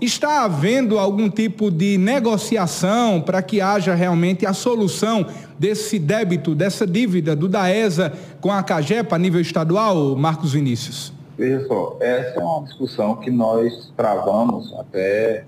[0.00, 5.26] está havendo algum tipo de negociação para que haja realmente a solução
[5.58, 11.12] desse débito, dessa dívida do DAESA com a CAGEPA a nível estadual, Marcos Vinícius?
[11.36, 15.46] Veja só, essa é uma discussão que nós travamos até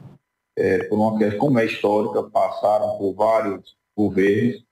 [0.56, 4.62] é, por uma questão, como é histórica, passaram por vários governos,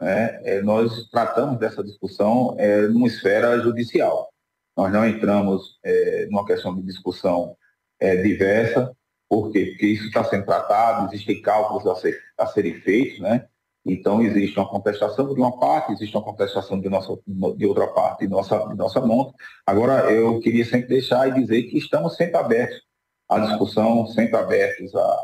[0.00, 0.40] né?
[0.44, 4.28] É, nós tratamos dessa discussão é, numa esfera judicial.
[4.76, 7.56] Nós não entramos é, numa questão de discussão
[8.00, 8.94] é, diversa,
[9.28, 9.66] por quê?
[9.66, 13.46] Porque isso está sendo tratado, existem cálculos a, ser, a serem feitos, né?
[13.86, 17.18] Então, existe uma contestação de uma parte, existe uma contestação de, nossa,
[17.56, 19.34] de outra parte de nossa, de nossa monta.
[19.66, 22.80] Agora, eu queria sempre deixar e dizer que estamos sempre abertos
[23.28, 25.20] à discussão, sempre abertos a,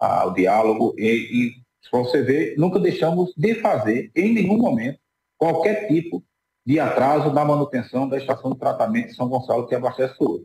[0.00, 4.98] a, ao diálogo e, e para você ver, nunca deixamos de fazer, em nenhum momento,
[5.38, 6.22] qualquer tipo
[6.64, 10.44] de atraso na manutenção da estação de tratamento de São Gonçalo que abastece o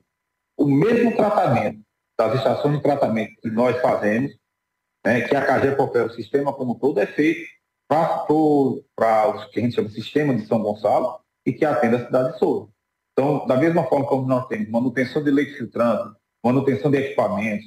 [0.56, 1.82] O mesmo tratamento
[2.28, 4.32] das estações de tratamento que nós fazemos,
[5.06, 7.50] né, que a CAGEP opera o sistema como um todo, é feito
[7.88, 8.82] para o
[9.52, 12.40] que a gente chama de sistema de São Gonçalo e que atende a cidade de
[12.40, 12.70] Souza.
[13.12, 17.66] Então, da mesma forma como nós temos manutenção de leite filtrante, manutenção de equipamentos,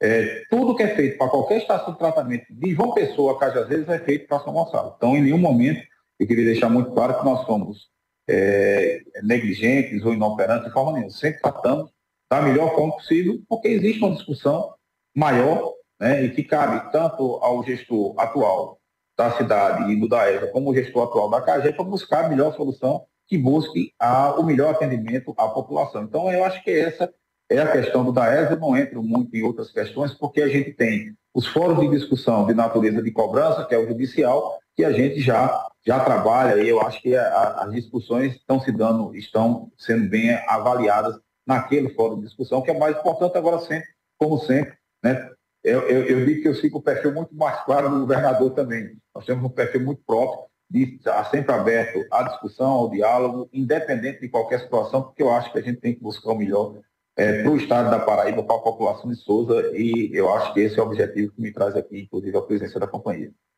[0.00, 3.88] é, tudo que é feito para qualquer estação de tratamento de João Pessoa a Cajazeiras
[3.88, 4.94] é feito para São Gonçalo.
[4.96, 5.82] Então, em nenhum momento,
[6.20, 7.88] eu queria deixar muito claro que nós somos
[8.28, 11.10] é, negligentes ou inoperantes de forma nenhuma.
[11.10, 11.93] Sempre tratamos
[12.34, 14.74] da melhor forma possível, porque existe uma discussão
[15.14, 18.78] maior né, e que cabe tanto ao gestor atual
[19.16, 22.52] da cidade e do DAESA, como o gestor atual da CAGE, para buscar a melhor
[22.56, 26.02] solução que busque a, o melhor atendimento à população.
[26.02, 27.08] Então, eu acho que essa
[27.48, 31.14] é a questão do DAESA, não entro muito em outras questões, porque a gente tem
[31.32, 35.20] os fóruns de discussão de natureza de cobrança, que é o judicial, que a gente
[35.20, 40.08] já, já trabalha e eu acho que a, as discussões estão se dando, estão sendo
[40.08, 41.16] bem avaliadas
[41.46, 45.30] naquele fórum de discussão, que é mais importante agora sempre, como sempre, né?
[45.62, 48.96] Eu, eu, eu digo que eu sigo o perfil muito mais claro do governador também.
[49.14, 54.20] Nós temos um perfil muito próprio de estar sempre aberto à discussão, ao diálogo, independente
[54.20, 56.74] de qualquer situação, porque eu acho que a gente tem que buscar o melhor
[57.16, 60.60] é, para o estado da Paraíba, para a população de Souza, e eu acho que
[60.60, 63.32] esse é o objetivo que me traz aqui, inclusive, a presença da companhia.